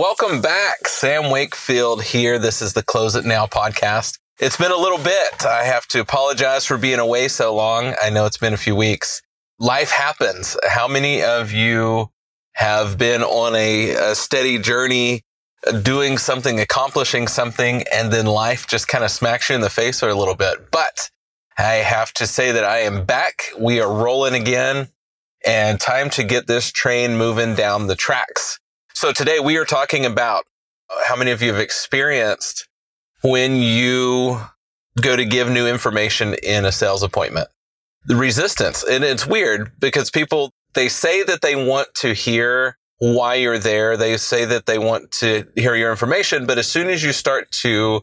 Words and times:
Welcome 0.00 0.40
back. 0.40 0.88
Sam 0.88 1.28
Wakefield 1.28 2.02
here. 2.02 2.38
This 2.38 2.62
is 2.62 2.72
the 2.72 2.82
Close 2.82 3.16
It 3.16 3.26
Now 3.26 3.44
podcast. 3.44 4.18
It's 4.38 4.56
been 4.56 4.72
a 4.72 4.76
little 4.76 4.96
bit. 4.96 5.44
I 5.44 5.64
have 5.64 5.86
to 5.88 6.00
apologize 6.00 6.64
for 6.64 6.78
being 6.78 6.98
away 6.98 7.28
so 7.28 7.54
long. 7.54 7.94
I 8.02 8.08
know 8.08 8.24
it's 8.24 8.38
been 8.38 8.54
a 8.54 8.56
few 8.56 8.74
weeks. 8.74 9.20
Life 9.58 9.90
happens. 9.90 10.56
How 10.66 10.88
many 10.88 11.22
of 11.22 11.52
you 11.52 12.10
have 12.54 12.96
been 12.96 13.22
on 13.22 13.54
a, 13.54 13.90
a 13.90 14.14
steady 14.14 14.58
journey 14.58 15.20
uh, 15.66 15.72
doing 15.72 16.16
something, 16.16 16.58
accomplishing 16.60 17.28
something, 17.28 17.84
and 17.92 18.10
then 18.10 18.24
life 18.24 18.66
just 18.66 18.88
kind 18.88 19.04
of 19.04 19.10
smacks 19.10 19.50
you 19.50 19.54
in 19.54 19.60
the 19.60 19.68
face 19.68 20.00
for 20.00 20.08
a 20.08 20.14
little 20.14 20.34
bit? 20.34 20.70
But 20.70 21.10
I 21.58 21.74
have 21.74 22.10
to 22.14 22.26
say 22.26 22.52
that 22.52 22.64
I 22.64 22.78
am 22.78 23.04
back. 23.04 23.50
We 23.58 23.82
are 23.82 24.02
rolling 24.02 24.32
again 24.32 24.88
and 25.44 25.78
time 25.78 26.08
to 26.10 26.24
get 26.24 26.46
this 26.46 26.72
train 26.72 27.18
moving 27.18 27.54
down 27.54 27.86
the 27.86 27.96
tracks. 27.96 28.58
So 29.00 29.12
today 29.12 29.40
we 29.40 29.56
are 29.56 29.64
talking 29.64 30.04
about 30.04 30.44
how 31.06 31.16
many 31.16 31.30
of 31.30 31.40
you 31.40 31.50
have 31.52 31.58
experienced 31.58 32.68
when 33.22 33.56
you 33.56 34.38
go 35.00 35.16
to 35.16 35.24
give 35.24 35.48
new 35.48 35.66
information 35.66 36.34
in 36.42 36.66
a 36.66 36.70
sales 36.70 37.02
appointment. 37.02 37.48
The 38.04 38.16
resistance. 38.16 38.84
And 38.84 39.02
it's 39.02 39.26
weird 39.26 39.72
because 39.80 40.10
people, 40.10 40.52
they 40.74 40.90
say 40.90 41.22
that 41.22 41.40
they 41.40 41.56
want 41.56 41.88
to 42.00 42.12
hear 42.12 42.76
why 42.98 43.36
you're 43.36 43.58
there. 43.58 43.96
They 43.96 44.18
say 44.18 44.44
that 44.44 44.66
they 44.66 44.78
want 44.78 45.12
to 45.12 45.46
hear 45.56 45.74
your 45.74 45.92
information. 45.92 46.44
But 46.44 46.58
as 46.58 46.68
soon 46.68 46.88
as 46.88 47.02
you 47.02 47.14
start 47.14 47.50
to 47.62 48.02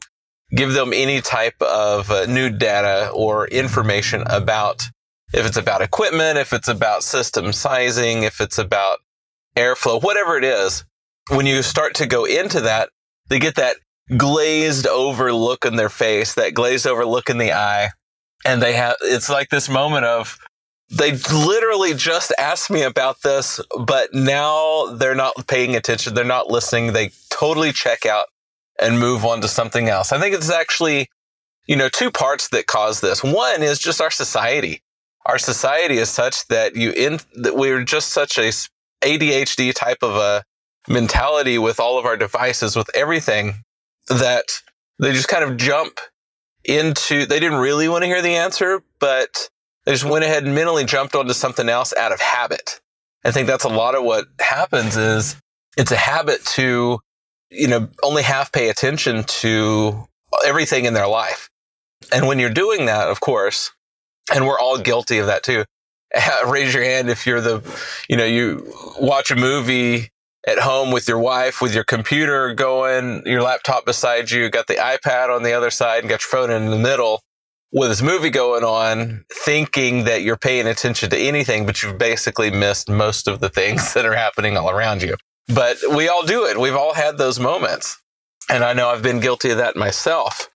give 0.49 0.73
them 0.73 0.93
any 0.93 1.21
type 1.21 1.61
of 1.61 2.09
uh, 2.09 2.25
new 2.25 2.49
data 2.49 3.11
or 3.13 3.47
information 3.49 4.23
about 4.25 4.83
if 5.31 5.45
it's 5.45 5.57
about 5.57 5.81
equipment, 5.81 6.39
if 6.39 6.53
it's 6.53 6.69
about 6.69 7.03
system 7.03 7.53
sizing, 7.53 8.23
if 8.23 8.41
it's 8.41 8.57
about 8.57 8.97
airflow, 9.57 10.01
whatever 10.01 10.37
it 10.37 10.43
is, 10.43 10.85
when 11.29 11.45
you 11.45 11.61
start 11.63 11.95
to 11.95 12.05
go 12.05 12.25
into 12.25 12.61
that, 12.61 12.89
they 13.29 13.39
get 13.39 13.55
that 13.55 13.77
glazed 14.15 14.87
over 14.87 15.33
look 15.33 15.65
in 15.65 15.75
their 15.75 15.89
face, 15.89 16.35
that 16.35 16.53
glazed 16.53 16.87
over 16.87 17.05
look 17.05 17.29
in 17.29 17.37
the 17.37 17.51
eye. 17.53 17.89
And 18.45 18.61
they 18.61 18.73
have, 18.73 18.95
it's 19.01 19.29
like 19.29 19.49
this 19.49 19.67
moment 19.67 20.05
of, 20.05 20.37
they 20.89 21.11
literally 21.11 21.93
just 21.93 22.31
asked 22.37 22.69
me 22.69 22.83
about 22.83 23.21
this, 23.21 23.59
but 23.77 24.13
now 24.13 24.85
they're 24.93 25.15
not 25.15 25.47
paying 25.47 25.75
attention. 25.75 26.13
They're 26.13 26.23
not 26.23 26.47
listening. 26.49 26.93
They 26.93 27.11
totally 27.29 27.73
check 27.73 28.05
out 28.05 28.27
and 28.79 28.99
move 28.99 29.25
on 29.25 29.41
to 29.41 29.49
something 29.49 29.89
else. 29.89 30.13
I 30.13 30.19
think 30.19 30.33
it's 30.33 30.49
actually, 30.49 31.09
you 31.67 31.75
know, 31.75 31.89
two 31.89 32.09
parts 32.09 32.49
that 32.49 32.67
cause 32.67 33.01
this. 33.01 33.21
One 33.21 33.63
is 33.63 33.79
just 33.79 33.99
our 33.99 34.11
society. 34.11 34.81
Our 35.25 35.37
society 35.37 35.97
is 35.97 36.09
such 36.09 36.47
that 36.47 36.77
you 36.77 36.91
in 36.91 37.19
that 37.35 37.57
we're 37.57 37.83
just 37.83 38.09
such 38.13 38.37
a 38.37 38.53
ADHD 39.01 39.73
type 39.73 39.99
of 40.01 40.15
a 40.15 40.43
mentality 40.87 41.57
with 41.57 41.79
all 41.79 41.97
of 41.97 42.05
our 42.05 42.17
devices, 42.17 42.75
with 42.75 42.89
everything, 42.95 43.63
that 44.07 44.61
they 44.99 45.11
just 45.11 45.27
kind 45.27 45.43
of 45.43 45.57
jump 45.57 45.99
into, 46.63 47.25
they 47.25 47.39
didn't 47.39 47.59
really 47.59 47.87
want 47.87 48.03
to 48.03 48.07
hear 48.07 48.21
the 48.21 48.35
answer, 48.35 48.81
but 48.99 49.49
they 49.85 49.91
just 49.91 50.05
went 50.05 50.25
ahead 50.25 50.43
and 50.43 50.55
mentally 50.55 50.85
jumped 50.85 51.15
onto 51.15 51.33
something 51.33 51.69
else 51.69 51.93
out 51.95 52.11
of 52.11 52.19
habit. 52.19 52.79
I 53.23 53.31
think 53.31 53.47
that's 53.47 53.63
a 53.63 53.69
lot 53.69 53.95
of 53.95 54.03
what 54.03 54.25
happens 54.39 54.97
is 54.97 55.35
it's 55.77 55.91
a 55.91 55.97
habit 55.97 56.43
to, 56.45 56.99
you 57.49 57.67
know, 57.67 57.89
only 58.03 58.23
half 58.23 58.51
pay 58.51 58.69
attention 58.69 59.23
to 59.23 60.07
everything 60.45 60.85
in 60.85 60.93
their 60.93 61.07
life. 61.07 61.49
And 62.13 62.27
when 62.27 62.39
you're 62.39 62.49
doing 62.49 62.85
that, 62.85 63.09
of 63.09 63.19
course, 63.19 63.71
and 64.33 64.45
we're 64.45 64.59
all 64.59 64.77
guilty 64.77 65.19
of 65.19 65.27
that 65.27 65.43
too. 65.43 65.65
Raise 66.47 66.73
your 66.73 66.83
hand 66.83 67.09
if 67.09 67.25
you're 67.25 67.41
the, 67.41 67.61
you 68.09 68.17
know, 68.17 68.25
you 68.25 68.73
watch 68.99 69.31
a 69.31 69.35
movie 69.35 70.09
at 70.47 70.59
home 70.59 70.91
with 70.91 71.07
your 71.07 71.19
wife, 71.19 71.61
with 71.61 71.75
your 71.75 71.83
computer 71.83 72.53
going, 72.53 73.23
your 73.25 73.41
laptop 73.41 73.85
beside 73.85 74.31
you, 74.31 74.49
got 74.49 74.67
the 74.67 74.75
iPad 74.75 75.35
on 75.35 75.43
the 75.43 75.53
other 75.53 75.69
side, 75.69 75.99
and 75.99 76.09
got 76.09 76.21
your 76.21 76.29
phone 76.29 76.49
in 76.49 76.69
the 76.71 76.77
middle 76.77 77.21
with 77.71 77.89
this 77.89 78.01
movie 78.01 78.29
going 78.29 78.63
on, 78.63 79.25
thinking 79.29 80.05
that 80.05 80.21
you're 80.21 80.37
paying 80.37 80.67
attention 80.67 81.09
to 81.09 81.17
anything, 81.17 81.65
but 81.65 81.83
you've 81.83 81.97
basically 81.97 82.49
missed 82.49 82.89
most 82.89 83.27
of 83.27 83.39
the 83.39 83.49
things 83.49 83.93
that 83.93 84.05
are 84.05 84.15
happening 84.15 84.55
all 84.57 84.69
around 84.69 85.01
you. 85.01 85.15
But 85.53 85.77
we 85.95 86.07
all 86.07 86.25
do 86.25 86.45
it. 86.45 86.57
We've 86.59 86.75
all 86.75 86.93
had 86.93 87.17
those 87.17 87.39
moments. 87.39 88.01
And 88.49 88.63
I 88.63 88.73
know 88.73 88.89
I've 88.89 89.03
been 89.03 89.19
guilty 89.19 89.49
of 89.51 89.57
that 89.57 89.75
myself. 89.75 90.49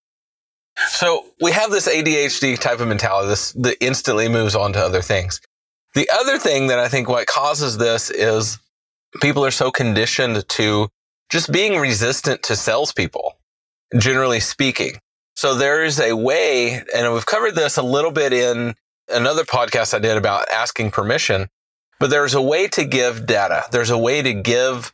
So 0.89 1.27
we 1.41 1.53
have 1.53 1.71
this 1.71 1.89
ADHD 1.89 2.59
type 2.59 2.81
of 2.81 2.89
mentality, 2.89 3.29
this 3.29 3.53
that 3.53 3.77
instantly 3.85 4.29
moves 4.29 4.55
on 4.55 4.73
to 4.73 4.81
other 4.81 5.03
things. 5.03 5.41
The 5.95 6.09
other 6.11 6.39
thing 6.39 6.69
that 6.69 6.79
I 6.79 6.89
think 6.89 7.09
what 7.09 7.27
causes 7.27 7.77
this 7.77 8.11
is 8.11 8.59
people 9.21 9.45
are 9.45 9.51
so 9.51 9.71
conditioned 9.71 10.49
to 10.49 10.89
just 11.31 11.53
being 11.53 11.79
resistant 11.79 12.43
to 12.45 12.57
salespeople, 12.57 13.37
generally 13.99 14.41
speaking. 14.41 14.99
So 15.35 15.55
there 15.55 15.85
is 15.85 16.01
a 16.01 16.15
way, 16.15 16.83
and 16.95 17.13
we've 17.13 17.27
covered 17.27 17.55
this 17.55 17.77
a 17.77 17.83
little 17.83 18.11
bit 18.11 18.33
in 18.33 18.75
another 19.09 19.45
podcast 19.45 19.95
I 19.95 19.99
did 19.99 20.17
about 20.17 20.51
asking 20.51 20.91
permission, 20.91 21.49
but 22.01 22.11
there's 22.11 22.35
a 22.35 22.43
way 22.43 22.69
to 22.69 22.85
give 22.85 23.27
data. 23.27 23.65
There's 23.71 23.91
a 23.91 23.99
way 23.99 24.23
to 24.23 24.33
give 24.33 24.93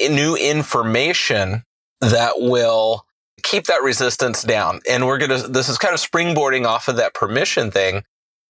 new 0.00 0.36
information 0.36 1.64
that 2.00 2.34
will 2.36 3.06
keep 3.54 3.66
that 3.66 3.82
resistance 3.82 4.42
down. 4.42 4.80
And 4.88 5.06
we're 5.06 5.18
going 5.18 5.42
to, 5.42 5.48
this 5.48 5.68
is 5.68 5.78
kind 5.78 5.94
of 5.94 6.00
springboarding 6.00 6.66
off 6.66 6.88
of 6.88 6.96
that 6.96 7.14
permission 7.14 7.70
thing, 7.70 8.02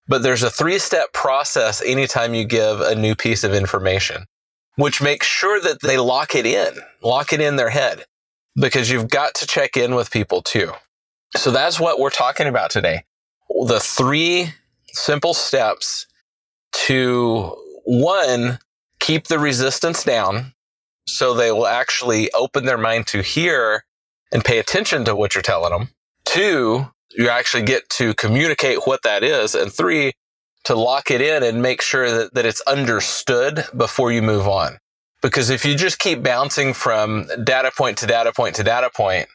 but 0.09 0.23
there's 0.23 0.43
a 0.43 0.51
three 0.51 0.79
step 0.79 1.13
process 1.13 1.83
anytime 1.83 2.35
you 2.35 2.45
give 2.45 2.81
a 2.81 2.95
new 2.95 3.15
piece 3.15 3.45
of 3.45 3.55
information 3.55 4.27
which 4.77 5.01
makes 5.01 5.27
sure 5.27 5.61
that 5.61 5.81
they 5.83 5.99
lock 5.99 6.35
it 6.35 6.47
in, 6.47 6.75
lock 7.03 7.33
it 7.33 7.41
in 7.41 7.57
their 7.57 7.71
head, 7.71 8.05
because 8.57 8.91
you've 8.91 9.09
got 9.09 9.35
to 9.37 9.47
check 9.47 9.77
in 9.77 9.95
with 9.95 10.11
people 10.11 10.43
too. 10.43 10.73
So 11.37 11.51
that's 11.51 11.79
what 11.79 12.01
we're 12.01 12.11
talking 12.11 12.47
about 12.47 12.71
today. 12.71 13.05
The 13.67 13.81
three 13.81 14.53
simple 14.93 15.35
steps 15.35 16.07
to 16.87 17.57
one, 17.85 18.59
keep 19.01 19.27
the 19.27 19.39
resistance 19.39 20.05
down 20.05 20.53
so 21.07 21.35
they 21.35 21.53
will 21.53 21.67
actually 21.67 22.33
open 22.33 22.65
their 22.65 22.79
mind 22.79 23.07
to 23.09 23.23
hear 23.23 23.85
and 24.35 24.45
pay 24.45 24.59
attention 24.59 25.07
to 25.07 25.17
what 25.17 25.35
you're 25.35 25.43
telling 25.43 25.71
them. 25.73 25.89
Two, 26.27 26.87
you 27.17 27.31
actually 27.31 27.63
get 27.63 27.89
to 27.91 28.13
communicate 28.15 28.87
what 28.87 29.03
that 29.05 29.23
is. 29.23 29.55
And 29.55 29.73
three, 29.73 30.13
to 30.65 30.75
lock 30.75 31.11
it 31.11 31.21
in 31.21 31.43
and 31.43 31.63
make 31.63 31.81
sure 31.81 32.11
that, 32.11 32.35
that 32.35 32.45
it's 32.45 32.61
understood 32.63 33.65
before 33.77 34.11
you 34.11 34.23
move 34.23 34.49
on. 34.49 34.79
Because 35.23 35.51
if 35.51 35.65
you 35.65 35.75
just 35.77 35.99
keep 35.99 36.23
bouncing 36.23 36.75
from 36.75 37.29
data 37.45 37.71
point 37.75 37.99
to 37.99 38.07
data 38.07 38.33
point 38.35 38.57
to 38.57 38.65
data 38.65 38.91
point 38.95 39.29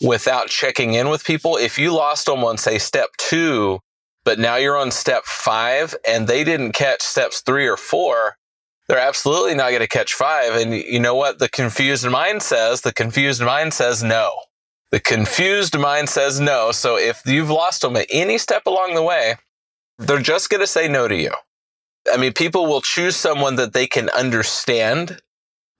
without 0.00 0.48
checking 0.48 0.94
in 0.94 1.10
with 1.10 1.24
people, 1.24 1.56
if 1.56 1.78
you 1.78 1.92
lost 1.92 2.26
them 2.26 2.42
on, 2.42 2.56
say, 2.56 2.78
step 2.78 3.10
two, 3.18 3.80
but 4.24 4.38
now 4.38 4.56
you're 4.56 4.76
on 4.76 4.90
step 4.90 5.24
five 5.24 5.94
and 6.06 6.26
they 6.26 6.42
didn't 6.42 6.72
catch 6.72 7.02
steps 7.02 7.40
three 7.42 7.68
or 7.68 7.76
four, 7.76 8.36
they're 8.88 8.98
absolutely 8.98 9.54
not 9.54 9.70
going 9.70 9.80
to 9.82 9.88
catch 9.88 10.14
five. 10.14 10.54
And 10.54 10.74
you 10.74 11.00
know 11.00 11.14
what? 11.14 11.38
The 11.38 11.48
confused 11.48 12.08
mind 12.08 12.42
says, 12.42 12.80
the 12.80 12.92
confused 12.92 13.42
mind 13.42 13.74
says 13.74 14.02
no. 14.02 14.32
The 14.90 15.00
confused 15.00 15.78
mind 15.78 16.08
says 16.08 16.40
no. 16.40 16.72
So 16.72 16.96
if 16.96 17.22
you've 17.26 17.50
lost 17.50 17.82
them 17.82 17.96
at 17.96 18.06
any 18.10 18.38
step 18.38 18.66
along 18.66 18.94
the 18.94 19.02
way, 19.02 19.36
they're 19.98 20.20
just 20.22 20.48
going 20.48 20.62
to 20.62 20.66
say 20.66 20.88
no 20.88 21.06
to 21.06 21.16
you. 21.16 21.32
I 22.12 22.16
mean, 22.16 22.32
people 22.32 22.66
will 22.66 22.80
choose 22.80 23.16
someone 23.16 23.56
that 23.56 23.74
they 23.74 23.86
can 23.86 24.08
understand 24.10 25.20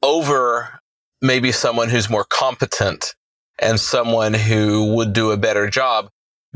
over 0.03 0.81
maybe 1.23 1.53
someone 1.53 1.89
who's 1.89 2.11
more 2.11 2.25
competent 2.25 3.15
and 3.59 3.81
someone 3.81 4.35
who 4.35 4.95
would 4.97 5.13
do 5.13 5.31
a 5.33 5.37
better 5.37 5.69
job 5.71 6.11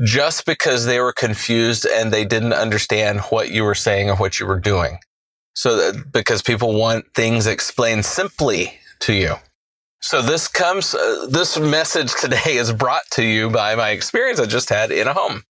just 0.04 0.46
because 0.46 0.84
they 0.86 1.00
were 1.00 1.12
confused 1.12 1.86
and 1.86 2.12
they 2.12 2.24
didn't 2.24 2.52
understand 2.52 3.20
what 3.30 3.50
you 3.50 3.64
were 3.64 3.74
saying 3.74 4.10
or 4.10 4.16
what 4.16 4.38
you 4.38 4.46
were 4.46 4.60
doing. 4.60 4.98
So 5.54 5.76
that, 5.76 6.12
because 6.12 6.42
people 6.42 6.74
want 6.74 7.12
things 7.14 7.46
explained 7.46 8.04
simply 8.04 8.72
to 9.00 9.12
you. 9.12 9.34
So 10.00 10.20
this 10.20 10.48
comes, 10.48 10.94
uh, 10.94 11.26
this 11.30 11.58
message 11.58 12.12
today 12.20 12.56
is 12.56 12.72
brought 12.72 13.02
to 13.12 13.24
you 13.24 13.50
by 13.50 13.74
my 13.76 13.90
experience 13.90 14.40
I 14.40 14.46
just 14.46 14.68
had 14.68 14.90
in 14.90 15.06
a 15.06 15.12
home. 15.12 15.42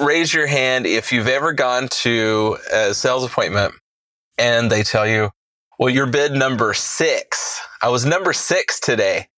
Raise 0.00 0.32
your 0.32 0.46
hand 0.46 0.86
if 0.86 1.12
you've 1.12 1.28
ever 1.28 1.52
gone 1.52 1.88
to 1.88 2.58
a 2.72 2.94
sales 2.94 3.24
appointment 3.24 3.74
and 4.38 4.70
they 4.70 4.82
tell 4.82 5.06
you, 5.06 5.30
well, 5.78 5.90
you're 5.90 6.06
bid 6.06 6.32
number 6.32 6.74
six. 6.74 7.60
I 7.82 7.88
was 7.88 8.04
number 8.04 8.32
six 8.32 8.80
today. 8.80 9.28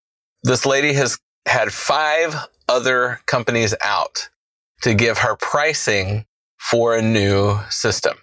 This 0.42 0.66
lady 0.66 0.92
has 0.94 1.18
had 1.46 1.72
five 1.72 2.34
other 2.68 3.20
companies 3.26 3.74
out 3.82 4.28
to 4.82 4.94
give 4.94 5.18
her 5.18 5.36
pricing 5.36 6.24
for 6.58 6.96
a 6.96 7.02
new 7.02 7.58
system. 7.70 8.16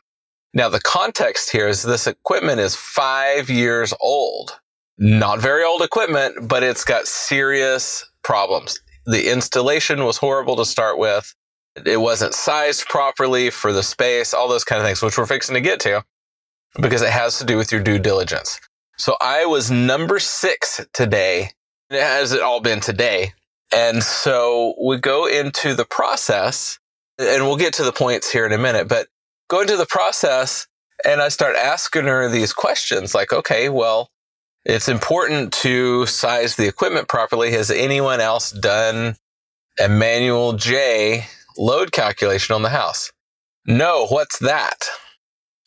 Now, 0.54 0.70
the 0.70 0.82
context 0.82 1.52
here 1.52 1.68
is 1.68 1.84
this 1.84 2.08
equipment 2.08 2.60
is 2.60 2.76
five 2.76 3.50
years 3.50 3.94
old. 4.02 4.60
Not 4.98 5.40
very 5.40 5.64
old 5.64 5.82
equipment, 5.82 6.48
but 6.48 6.64
it's 6.64 6.84
got 6.84 7.08
serious 7.08 8.06
problems. 8.24 8.80
The 9.06 9.32
installation 9.32 10.04
was 10.06 10.18
horrible 10.18 10.58
to 10.58 10.66
start 10.66 10.98
with. 10.98 11.34
It 11.86 12.02
wasn't 12.02 12.34
sized 12.34 12.88
properly 12.88 13.50
for 13.52 13.72
the 13.72 13.84
space, 13.84 14.34
all 14.34 14.50
those 14.50 14.66
kind 14.66 14.82
of 14.82 14.88
things, 14.88 15.02
which 15.02 15.18
we're 15.18 15.26
fixing 15.26 15.56
to 15.56 15.62
get 15.62 15.80
to 15.82 16.04
because 16.82 17.02
it 17.02 17.10
has 17.12 17.40
to 17.40 17.46
do 17.46 17.58
with 17.58 17.72
your 17.72 17.82
due 17.82 18.00
diligence. 18.00 18.60
So 18.98 19.16
I 19.22 19.46
was 19.46 19.72
number 19.72 20.20
six 20.20 20.86
today. 20.94 21.52
It 21.90 22.02
has 22.02 22.34
it 22.34 22.42
all 22.42 22.60
been 22.60 22.82
today. 22.82 23.34
And 23.74 24.04
so 24.04 24.76
we 24.84 24.98
go 24.98 25.28
into 25.28 25.76
the 25.76 25.86
process 25.86 26.80
and 27.18 27.44
we'll 27.46 27.58
get 27.58 27.74
to 27.76 27.84
the 27.84 27.92
points 27.92 28.32
here 28.32 28.46
in 28.46 28.52
a 28.52 28.58
minute, 28.58 28.88
but 28.88 29.08
go 29.50 29.62
into 29.62 29.78
the 29.78 29.86
process 29.86 30.68
and 31.06 31.22
I 31.22 31.30
start 31.30 31.56
asking 31.58 32.06
her 32.06 32.30
these 32.30 32.54
questions 32.54 33.14
like, 33.16 33.34
okay, 33.34 33.70
well, 33.70 34.10
it's 34.66 34.88
important 34.90 35.54
to 35.54 36.06
size 36.06 36.56
the 36.56 36.68
equipment 36.68 37.08
properly. 37.08 37.52
Has 37.52 37.72
anyone 37.72 38.22
else 38.22 38.52
done 38.52 39.16
a 39.80 39.90
manual 39.90 40.54
J 40.54 41.26
load 41.58 41.92
calculation 41.92 42.56
on 42.56 42.62
the 42.62 42.70
house? 42.70 43.12
No, 43.66 44.08
what's 44.08 44.40
that? 44.40 44.86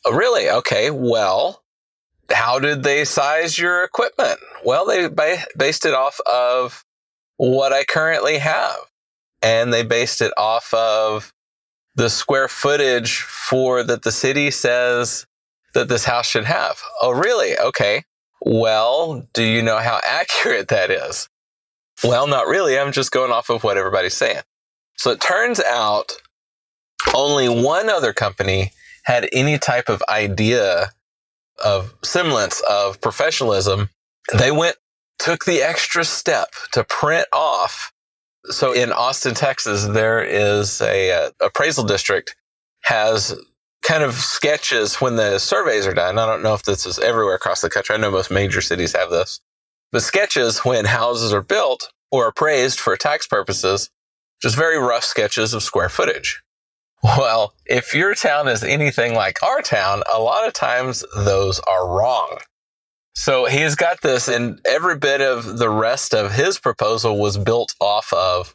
Oh, 0.05 0.13
really? 0.13 0.51
Okay, 0.51 0.91
well, 0.91 1.63
how 2.31 2.59
did 2.59 2.83
they 2.83 3.05
size 3.05 3.59
your 3.59 3.85
equipment? 3.85 4.39
Well, 4.65 4.87
they 4.87 5.09
ba- 5.09 5.45
based 5.57 5.87
it 5.87 5.95
off 5.95 6.21
of 6.31 6.85
what 7.37 7.73
I 7.73 7.85
currently 7.85 8.39
have. 8.39 8.77
And 9.43 9.73
they 9.73 9.83
based 9.85 10.21
it 10.21 10.33
off 10.37 10.73
of 10.73 11.33
the 11.95 12.11
square 12.11 12.49
footage 12.49 13.21
for 13.21 13.83
that 13.83 14.03
the 14.03 14.13
city 14.13 14.51
says 14.51 15.27
that 15.75 15.89
this 15.89 16.05
house 16.05 16.27
should 16.27 16.45
have. 16.45 16.81
Oh, 17.01 17.11
really? 17.11 17.59
Okay. 17.59 18.05
Well, 18.41 19.27
do 19.35 19.43
you 19.43 19.63
know 19.63 19.79
how 19.79 20.01
accurate 20.05 20.69
that 20.69 20.91
is? 20.91 21.29
Well, 22.03 22.27
not 22.27 22.47
really. 22.47 22.79
I'm 22.79 22.93
just 22.93 23.13
going 23.13 23.31
off 23.31 23.51
of 23.51 23.63
what 23.63 23.77
everybody's 23.77 24.15
saying. 24.15 24.43
So 24.97 25.11
it 25.11 25.21
turns 25.21 25.61
out 25.61 26.13
only 27.15 27.49
one 27.49 27.89
other 27.89 28.13
company 28.13 28.73
had 29.05 29.29
any 29.33 29.59
type 29.59 29.89
of 29.89 30.03
idea 30.09 30.91
of 31.63 31.95
semblance 32.03 32.61
of 32.69 33.01
professionalism. 33.01 33.91
They 34.37 34.51
went, 34.51 34.77
took 35.19 35.45
the 35.45 35.63
extra 35.63 36.05
step 36.05 36.49
to 36.73 36.85
print 36.85 37.27
off. 37.33 37.92
So 38.51 38.73
in 38.73 38.93
Austin, 38.93 39.35
Texas, 39.35 39.87
there 39.87 40.23
is 40.23 40.81
a, 40.83 41.11
a 41.11 41.31
appraisal 41.41 41.85
district 41.85 42.37
has 42.83 43.37
kind 43.83 44.03
of 44.03 44.15
sketches 44.15 44.97
when 44.97 45.17
the 45.17 45.39
surveys 45.39 45.87
are 45.87 45.95
done. 45.95 46.19
I 46.19 46.27
don't 46.27 46.43
know 46.43 46.55
if 46.55 46.65
this 46.65 46.87
is 46.87 46.99
everywhere 46.99 47.35
across 47.35 47.61
the 47.61 47.71
country. 47.71 47.95
I 47.95 47.99
know 47.99 48.11
most 48.11 48.31
major 48.31 48.61
cities 48.61 48.95
have 48.97 49.11
this. 49.11 49.41
But 49.93 50.03
sketches 50.03 50.61
when 50.61 50.85
houses 50.85 51.33
are 51.33 51.43
built 51.43 51.93
or 52.11 52.27
appraised 52.27 52.81
for 52.81 52.97
tax 52.97 53.27
purposes, 53.27 53.91
just 54.41 54.57
very 54.57 54.79
rough 54.79 55.05
sketches 55.05 55.55
of 55.55 55.63
square 55.63 55.89
footage. 55.89 56.43
Well, 57.03 57.55
if 57.67 57.95
your 57.95 58.15
town 58.15 58.49
is 58.49 58.65
anything 58.65 59.15
like 59.15 59.43
our 59.43 59.61
town, 59.61 60.03
a 60.13 60.21
lot 60.21 60.47
of 60.47 60.53
times 60.55 61.05
those 61.17 61.61
are 61.61 61.89
wrong. 61.89 62.39
So 63.15 63.45
he's 63.45 63.75
got 63.75 64.01
this, 64.01 64.29
and 64.29 64.61
every 64.65 64.97
bit 64.97 65.21
of 65.21 65.59
the 65.59 65.69
rest 65.69 66.15
of 66.15 66.33
his 66.33 66.59
proposal 66.59 67.19
was 67.19 67.37
built 67.37 67.75
off 67.81 68.13
of 68.13 68.55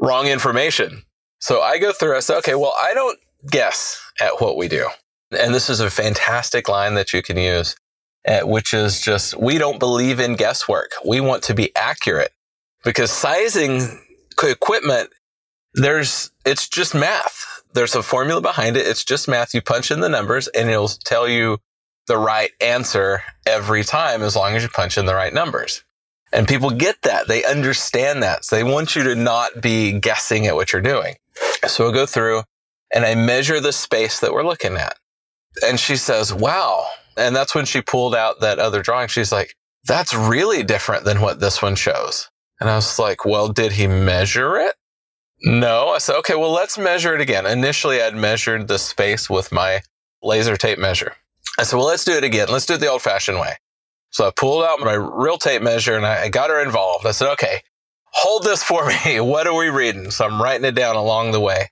wrong 0.00 0.26
information. 0.26 1.02
So 1.40 1.60
I 1.60 1.78
go 1.78 1.92
through, 1.92 2.16
I 2.16 2.20
say, 2.20 2.36
okay, 2.36 2.54
well, 2.54 2.74
I 2.80 2.94
don't 2.94 3.18
guess 3.50 4.00
at 4.20 4.40
what 4.40 4.56
we 4.56 4.68
do. 4.68 4.88
And 5.38 5.54
this 5.54 5.70
is 5.70 5.80
a 5.80 5.90
fantastic 5.90 6.68
line 6.68 6.94
that 6.94 7.12
you 7.12 7.22
can 7.22 7.36
use, 7.36 7.76
uh, 8.26 8.40
which 8.40 8.74
is 8.74 9.00
just, 9.00 9.36
we 9.36 9.58
don't 9.58 9.78
believe 9.78 10.20
in 10.20 10.34
guesswork. 10.34 10.90
We 11.04 11.20
want 11.20 11.44
to 11.44 11.54
be 11.54 11.74
accurate 11.76 12.32
because 12.84 13.10
sizing 13.10 14.00
equipment, 14.42 15.10
there's, 15.74 16.30
it's 16.44 16.68
just 16.68 16.94
math. 16.94 17.62
There's 17.72 17.94
a 17.94 18.02
formula 18.02 18.40
behind 18.40 18.76
it. 18.76 18.86
It's 18.86 19.04
just 19.04 19.28
math. 19.28 19.54
You 19.54 19.62
punch 19.62 19.90
in 19.90 20.00
the 20.00 20.08
numbers 20.08 20.48
and 20.48 20.68
it'll 20.68 20.88
tell 20.88 21.26
you 21.26 21.58
the 22.08 22.18
right 22.18 22.50
answer 22.60 23.22
every 23.46 23.84
time 23.84 24.22
as 24.22 24.36
long 24.36 24.54
as 24.54 24.62
you 24.62 24.68
punch 24.68 24.98
in 24.98 25.06
the 25.06 25.14
right 25.14 25.32
numbers. 25.32 25.82
And 26.32 26.48
people 26.48 26.70
get 26.70 26.96
that. 27.02 27.28
They 27.28 27.44
understand 27.44 28.22
that. 28.22 28.44
So 28.44 28.56
they 28.56 28.64
want 28.64 28.96
you 28.96 29.02
to 29.04 29.14
not 29.14 29.60
be 29.60 29.92
guessing 29.92 30.46
at 30.46 30.54
what 30.54 30.72
you're 30.72 30.80
doing. 30.82 31.16
So 31.66 31.84
we'll 31.84 31.92
go 31.92 32.06
through 32.06 32.42
and 32.94 33.04
I 33.04 33.14
measure 33.14 33.60
the 33.60 33.72
space 33.72 34.20
that 34.20 34.32
we're 34.32 34.44
looking 34.44 34.76
at. 34.76 34.96
And 35.66 35.78
she 35.78 35.96
says, 35.96 36.32
wow. 36.32 36.86
And 37.16 37.36
that's 37.36 37.54
when 37.54 37.66
she 37.66 37.82
pulled 37.82 38.14
out 38.14 38.40
that 38.40 38.58
other 38.58 38.82
drawing. 38.82 39.08
She's 39.08 39.32
like, 39.32 39.54
that's 39.84 40.14
really 40.14 40.62
different 40.62 41.04
than 41.04 41.20
what 41.20 41.40
this 41.40 41.60
one 41.60 41.74
shows. 41.74 42.30
And 42.60 42.70
I 42.70 42.76
was 42.76 42.98
like, 42.98 43.24
well, 43.24 43.48
did 43.48 43.72
he 43.72 43.86
measure 43.86 44.56
it? 44.56 44.74
No. 45.42 45.88
I 45.88 45.98
said, 45.98 46.16
okay, 46.18 46.36
well, 46.36 46.52
let's 46.52 46.78
measure 46.78 47.14
it 47.14 47.20
again. 47.20 47.44
Initially, 47.44 48.00
I'd 48.00 48.14
measured 48.14 48.68
the 48.68 48.78
space 48.78 49.28
with 49.28 49.52
my 49.52 49.82
laser 50.22 50.56
tape 50.56 50.78
measure. 50.78 51.14
I 51.58 51.64
said, 51.64 51.76
well, 51.76 51.86
let's 51.86 52.04
do 52.04 52.12
it 52.12 52.24
again. 52.24 52.48
Let's 52.50 52.66
do 52.66 52.74
it 52.74 52.78
the 52.78 52.90
old 52.90 53.02
fashioned 53.02 53.38
way. 53.38 53.54
So 54.10 54.26
I 54.26 54.32
pulled 54.34 54.64
out 54.64 54.80
my 54.80 54.94
real 54.94 55.38
tape 55.38 55.62
measure 55.62 55.96
and 55.96 56.06
I 56.06 56.28
got 56.28 56.50
her 56.50 56.62
involved. 56.62 57.06
I 57.06 57.12
said, 57.12 57.32
okay, 57.32 57.62
hold 58.06 58.44
this 58.44 58.62
for 58.62 58.86
me. 59.04 59.20
What 59.20 59.46
are 59.46 59.54
we 59.54 59.68
reading? 59.68 60.10
So 60.10 60.26
I'm 60.26 60.40
writing 60.40 60.64
it 60.66 60.74
down 60.74 60.96
along 60.96 61.32
the 61.32 61.40
way 61.40 61.68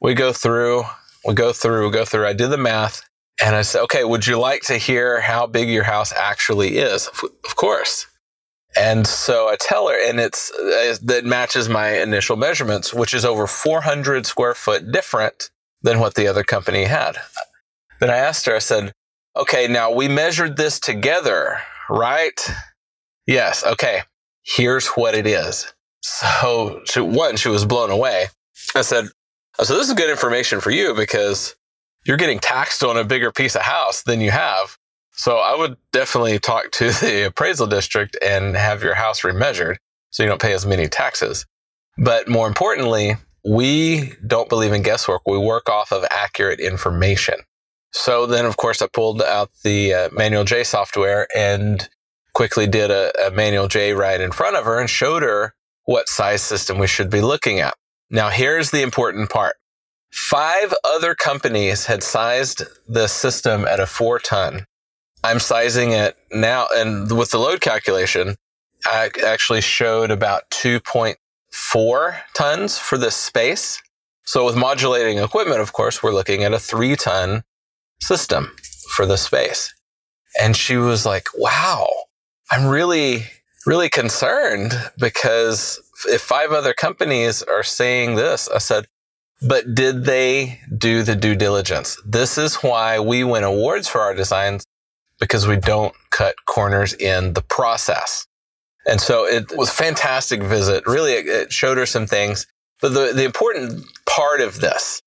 we 0.00 0.14
go 0.14 0.32
through, 0.32 0.84
we 1.24 1.34
go 1.34 1.52
through, 1.52 1.86
we 1.86 1.92
go 1.92 2.04
through. 2.04 2.26
I 2.26 2.32
did 2.32 2.48
the 2.50 2.56
math 2.56 3.02
and 3.42 3.54
I 3.54 3.62
said, 3.62 3.82
okay, 3.82 4.04
would 4.04 4.26
you 4.26 4.38
like 4.38 4.62
to 4.62 4.76
hear 4.76 5.20
how 5.20 5.46
big 5.46 5.68
your 5.68 5.84
house 5.84 6.12
actually 6.12 6.78
is? 6.78 7.08
Of 7.08 7.56
course. 7.56 8.06
And 8.76 9.06
so 9.06 9.48
I 9.48 9.56
tell 9.60 9.88
her, 9.88 10.08
and 10.08 10.20
it's 10.20 10.52
uh, 10.52 10.96
that 11.02 11.24
matches 11.24 11.68
my 11.68 12.00
initial 12.00 12.36
measurements, 12.36 12.94
which 12.94 13.14
is 13.14 13.24
over 13.24 13.48
400 13.48 14.26
square 14.26 14.54
foot 14.54 14.92
different 14.92 15.50
than 15.82 15.98
what 15.98 16.14
the 16.14 16.28
other 16.28 16.44
company 16.44 16.84
had. 16.84 17.16
Then 17.98 18.10
I 18.10 18.16
asked 18.16 18.46
her, 18.46 18.54
I 18.54 18.60
said, 18.60 18.92
okay, 19.40 19.68
now 19.68 19.90
we 19.90 20.08
measured 20.08 20.56
this 20.56 20.78
together, 20.78 21.60
right? 21.88 22.38
Yes. 23.26 23.64
Okay. 23.64 24.02
Here's 24.42 24.88
what 24.88 25.14
it 25.14 25.26
is. 25.26 25.72
So 26.02 26.82
she, 26.86 27.00
one, 27.00 27.36
she 27.36 27.48
was 27.48 27.64
blown 27.64 27.90
away. 27.90 28.26
I 28.74 28.82
said, 28.82 29.06
oh, 29.58 29.64
so 29.64 29.76
this 29.76 29.88
is 29.88 29.94
good 29.94 30.10
information 30.10 30.60
for 30.60 30.70
you 30.70 30.94
because 30.94 31.54
you're 32.04 32.16
getting 32.16 32.38
taxed 32.38 32.82
on 32.82 32.96
a 32.96 33.04
bigger 33.04 33.32
piece 33.32 33.54
of 33.54 33.62
house 33.62 34.02
than 34.02 34.20
you 34.20 34.30
have. 34.30 34.76
So 35.12 35.36
I 35.36 35.56
would 35.56 35.76
definitely 35.92 36.38
talk 36.38 36.70
to 36.72 36.84
the 37.00 37.26
appraisal 37.26 37.66
district 37.66 38.16
and 38.24 38.56
have 38.56 38.82
your 38.82 38.94
house 38.94 39.20
remeasured 39.20 39.76
so 40.10 40.22
you 40.22 40.28
don't 40.28 40.40
pay 40.40 40.52
as 40.52 40.66
many 40.66 40.88
taxes. 40.88 41.46
But 41.98 42.28
more 42.28 42.48
importantly, 42.48 43.16
we 43.44 44.12
don't 44.26 44.48
believe 44.48 44.72
in 44.72 44.82
guesswork. 44.82 45.22
We 45.26 45.38
work 45.38 45.68
off 45.68 45.92
of 45.92 46.04
accurate 46.10 46.60
information. 46.60 47.36
So 47.92 48.26
then, 48.26 48.46
of 48.46 48.56
course, 48.56 48.82
I 48.82 48.86
pulled 48.86 49.22
out 49.22 49.50
the 49.64 49.94
uh, 49.94 50.08
Manual 50.12 50.44
J 50.44 50.64
software 50.64 51.26
and 51.36 51.88
quickly 52.32 52.66
did 52.66 52.90
a, 52.90 53.12
a 53.26 53.30
Manual 53.30 53.68
J 53.68 53.92
right 53.92 54.20
in 54.20 54.32
front 54.32 54.56
of 54.56 54.64
her 54.64 54.78
and 54.78 54.88
showed 54.88 55.22
her 55.22 55.54
what 55.84 56.08
size 56.08 56.42
system 56.42 56.78
we 56.78 56.86
should 56.86 57.10
be 57.10 57.20
looking 57.20 57.60
at. 57.60 57.74
Now, 58.10 58.28
here's 58.28 58.70
the 58.70 58.82
important 58.82 59.30
part. 59.30 59.56
Five 60.12 60.74
other 60.84 61.14
companies 61.14 61.86
had 61.86 62.02
sized 62.02 62.62
the 62.88 63.06
system 63.06 63.64
at 63.66 63.80
a 63.80 63.86
four 63.86 64.18
ton. 64.18 64.66
I'm 65.22 65.38
sizing 65.38 65.92
it 65.92 66.16
now, 66.32 66.66
and 66.74 67.10
with 67.16 67.30
the 67.30 67.38
load 67.38 67.60
calculation, 67.60 68.36
I 68.86 69.10
actually 69.24 69.60
showed 69.60 70.10
about 70.10 70.48
2.4 70.50 72.16
tons 72.34 72.78
for 72.78 72.98
this 72.98 73.16
space. 73.16 73.82
So 74.24 74.46
with 74.46 74.56
modulating 74.56 75.18
equipment, 75.18 75.60
of 75.60 75.72
course, 75.72 76.02
we're 76.02 76.12
looking 76.12 76.44
at 76.44 76.54
a 76.54 76.58
three 76.58 76.96
ton 76.96 77.42
system 78.02 78.50
for 78.90 79.06
the 79.06 79.16
space. 79.16 79.74
And 80.40 80.56
she 80.56 80.76
was 80.76 81.04
like, 81.06 81.28
wow, 81.36 81.88
I'm 82.50 82.66
really, 82.66 83.24
really 83.66 83.88
concerned 83.88 84.72
because 84.98 85.80
if 86.08 86.20
five 86.20 86.52
other 86.52 86.72
companies 86.72 87.42
are 87.42 87.62
saying 87.62 88.14
this, 88.14 88.48
I 88.48 88.58
said, 88.58 88.86
but 89.42 89.74
did 89.74 90.04
they 90.04 90.60
do 90.76 91.02
the 91.02 91.16
due 91.16 91.34
diligence? 91.34 91.98
This 92.04 92.38
is 92.38 92.56
why 92.56 93.00
we 93.00 93.24
win 93.24 93.44
awards 93.44 93.88
for 93.88 94.00
our 94.00 94.14
designs 94.14 94.64
because 95.18 95.46
we 95.46 95.56
don't 95.56 95.94
cut 96.10 96.34
corners 96.46 96.94
in 96.94 97.32
the 97.32 97.42
process. 97.42 98.26
And 98.86 99.00
so 99.00 99.26
it 99.26 99.56
was 99.56 99.68
a 99.68 99.72
fantastic 99.72 100.42
visit. 100.42 100.86
Really, 100.86 101.12
it 101.12 101.52
showed 101.52 101.76
her 101.76 101.86
some 101.86 102.06
things. 102.06 102.46
But 102.80 102.94
the, 102.94 103.12
the 103.14 103.24
important 103.24 103.84
part 104.06 104.40
of 104.40 104.60
this 104.60 105.02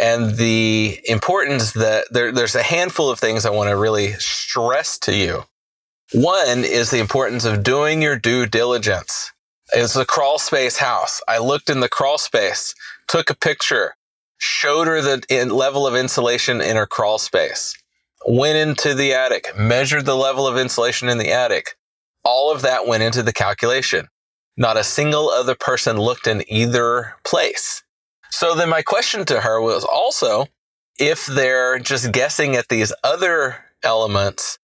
and 0.00 0.36
the 0.36 0.98
importance 1.04 1.72
that 1.72 2.06
there, 2.10 2.32
there's 2.32 2.54
a 2.54 2.62
handful 2.62 3.10
of 3.10 3.18
things 3.18 3.44
I 3.44 3.50
want 3.50 3.68
to 3.68 3.76
really 3.76 4.12
stress 4.14 4.98
to 5.00 5.14
you. 5.14 5.44
One 6.12 6.64
is 6.64 6.90
the 6.90 6.98
importance 6.98 7.44
of 7.44 7.62
doing 7.62 8.02
your 8.02 8.16
due 8.16 8.46
diligence. 8.46 9.30
It's 9.72 9.94
a 9.94 10.04
crawl 10.04 10.38
space 10.38 10.76
house. 10.76 11.20
I 11.28 11.38
looked 11.38 11.70
in 11.70 11.80
the 11.80 11.88
crawl 11.88 12.18
space, 12.18 12.74
took 13.06 13.30
a 13.30 13.36
picture, 13.36 13.94
showed 14.38 14.88
her 14.88 15.00
the 15.00 15.46
level 15.52 15.86
of 15.86 15.94
insulation 15.94 16.60
in 16.60 16.76
her 16.76 16.86
crawl 16.86 17.18
space, 17.18 17.76
went 18.26 18.56
into 18.56 18.94
the 18.94 19.14
attic, 19.14 19.56
measured 19.56 20.06
the 20.06 20.16
level 20.16 20.48
of 20.48 20.56
insulation 20.56 21.08
in 21.08 21.18
the 21.18 21.30
attic. 21.30 21.76
All 22.24 22.50
of 22.50 22.62
that 22.62 22.86
went 22.86 23.02
into 23.02 23.22
the 23.22 23.32
calculation. 23.32 24.08
Not 24.56 24.76
a 24.76 24.84
single 24.84 25.30
other 25.30 25.54
person 25.54 25.96
looked 25.96 26.26
in 26.26 26.42
either 26.52 27.14
place. 27.24 27.82
So 28.30 28.54
then 28.54 28.68
my 28.68 28.82
question 28.82 29.24
to 29.26 29.40
her 29.40 29.60
was 29.60 29.84
also 29.84 30.46
if 30.98 31.26
they're 31.26 31.78
just 31.78 32.12
guessing 32.12 32.56
at 32.56 32.68
these 32.68 32.92
other 33.02 33.56
elements, 33.82 34.58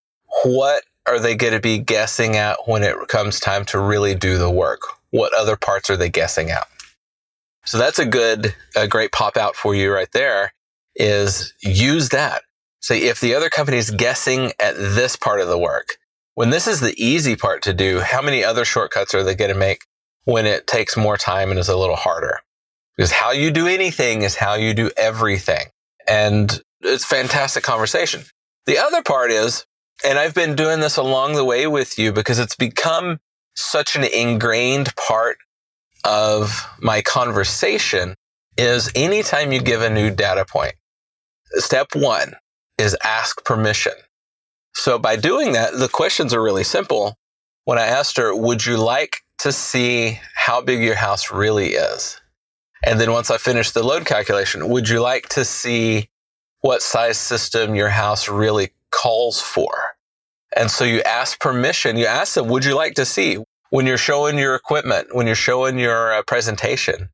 what 0.44 0.84
are 1.06 1.18
they 1.18 1.34
going 1.34 1.52
to 1.52 1.60
be 1.60 1.78
guessing 1.78 2.36
at 2.36 2.68
when 2.68 2.82
it 2.82 2.96
comes 3.08 3.40
time 3.40 3.64
to 3.66 3.78
really 3.78 4.14
do 4.14 4.38
the 4.38 4.50
work? 4.50 4.80
What 5.10 5.34
other 5.34 5.56
parts 5.56 5.88
are 5.90 5.96
they 5.96 6.10
guessing 6.10 6.50
at? 6.50 6.66
So 7.64 7.78
that's 7.78 7.98
a 7.98 8.06
good, 8.06 8.54
a 8.76 8.86
great 8.86 9.12
pop 9.12 9.36
out 9.36 9.56
for 9.56 9.74
you 9.74 9.92
right 9.92 10.10
there 10.12 10.52
is 10.94 11.52
use 11.60 12.10
that. 12.10 12.42
Say 12.80 13.02
if 13.02 13.20
the 13.20 13.34
other 13.34 13.50
company 13.50 13.78
is 13.78 13.90
guessing 13.90 14.52
at 14.60 14.76
this 14.76 15.16
part 15.16 15.40
of 15.40 15.48
the 15.48 15.58
work, 15.58 15.96
when 16.34 16.50
this 16.50 16.66
is 16.66 16.80
the 16.80 16.94
easy 17.02 17.34
part 17.34 17.62
to 17.62 17.74
do, 17.74 18.00
how 18.00 18.22
many 18.22 18.44
other 18.44 18.64
shortcuts 18.64 19.14
are 19.14 19.24
they 19.24 19.34
going 19.34 19.52
to 19.52 19.58
make 19.58 19.84
when 20.24 20.46
it 20.46 20.66
takes 20.66 20.96
more 20.96 21.16
time 21.16 21.50
and 21.50 21.58
is 21.58 21.68
a 21.68 21.76
little 21.76 21.96
harder? 21.96 22.40
Because 22.96 23.10
how 23.10 23.32
you 23.32 23.50
do 23.50 23.66
anything 23.66 24.22
is 24.22 24.36
how 24.36 24.54
you 24.54 24.74
do 24.74 24.90
everything. 24.96 25.66
And 26.08 26.60
it's 26.80 27.04
fantastic 27.04 27.62
conversation. 27.62 28.22
The 28.66 28.78
other 28.78 29.02
part 29.02 29.30
is, 29.30 29.66
and 30.04 30.18
I've 30.18 30.34
been 30.34 30.56
doing 30.56 30.80
this 30.80 30.96
along 30.96 31.34
the 31.34 31.44
way 31.44 31.66
with 31.66 31.98
you 31.98 32.12
because 32.12 32.38
it's 32.38 32.56
become 32.56 33.18
such 33.54 33.96
an 33.96 34.04
ingrained 34.04 34.94
part 34.96 35.38
of 36.04 36.66
my 36.80 37.02
conversation 37.02 38.14
is 38.56 38.90
anytime 38.94 39.52
you 39.52 39.60
give 39.60 39.82
a 39.82 39.90
new 39.90 40.10
data 40.10 40.44
point, 40.44 40.74
step 41.54 41.88
one 41.94 42.34
is 42.78 42.96
ask 43.02 43.44
permission. 43.44 43.92
So 44.74 44.98
by 44.98 45.16
doing 45.16 45.52
that, 45.52 45.72
the 45.72 45.88
questions 45.88 46.34
are 46.34 46.42
really 46.42 46.64
simple. 46.64 47.16
When 47.64 47.78
I 47.78 47.86
asked 47.86 48.18
her, 48.18 48.34
would 48.34 48.64
you 48.64 48.76
like 48.76 49.22
to 49.38 49.52
see 49.52 50.20
how 50.34 50.60
big 50.60 50.82
your 50.82 50.94
house 50.94 51.32
really 51.32 51.74
is? 51.74 52.20
And 52.84 53.00
then 53.00 53.12
once 53.12 53.30
I 53.30 53.38
finish 53.38 53.70
the 53.70 53.82
load 53.82 54.04
calculation, 54.04 54.68
would 54.68 54.88
you 54.88 55.00
like 55.00 55.28
to 55.30 55.44
see 55.44 56.08
what 56.60 56.82
size 56.82 57.18
system 57.18 57.74
your 57.74 57.88
house 57.88 58.28
really 58.28 58.70
calls 58.90 59.40
for? 59.40 59.96
And 60.56 60.70
so 60.70 60.84
you 60.84 61.02
ask 61.02 61.40
permission. 61.40 61.96
You 61.96 62.06
ask 62.06 62.34
them, 62.34 62.48
would 62.48 62.64
you 62.64 62.74
like 62.74 62.94
to 62.94 63.04
see 63.04 63.38
when 63.70 63.86
you're 63.86 63.98
showing 63.98 64.38
your 64.38 64.54
equipment, 64.54 65.14
when 65.14 65.26
you're 65.26 65.36
showing 65.36 65.78
your 65.78 66.14
uh, 66.14 66.22
presentation? 66.22 67.10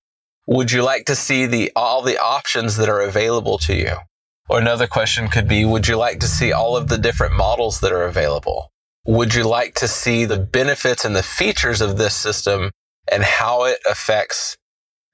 Would 0.47 0.73
you 0.73 0.83
like 0.83 1.07
to 1.07 1.15
see 1.15 1.47
the, 1.47 1.73
all 1.77 2.03
the 2.03 2.19
options 2.19 2.77
that 2.77 2.89
are 2.89 3.01
available 3.01 3.59
to 3.59 3.75
you? 3.75 3.97
Or 4.49 4.59
another 4.59 4.87
question 4.87 5.29
could 5.29 5.49
be, 5.49 5.65
would 5.65 5.89
you 5.89 5.97
like 5.97 6.21
to 6.21 6.27
see 6.27 6.53
all 6.53 6.77
of 6.77 6.89
the 6.89 6.99
different 6.99 7.35
models 7.35 7.81
that 7.81 7.93
are 7.93 8.05
available? 8.05 8.71
Would 9.07 9.35
you 9.35 9.45
like 9.45 9.77
to 9.77 9.89
see 9.89 10.25
the 10.25 10.39
benefits 10.39 11.05
and 11.05 11.17
the 11.17 11.23
features 11.23 11.81
of 11.81 11.97
this 11.97 12.15
system 12.15 12.71
and 13.11 13.23
how 13.23 13.65
it 13.65 13.79
affects 13.89 14.57